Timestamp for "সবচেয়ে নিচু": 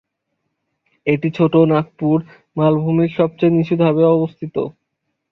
3.17-3.75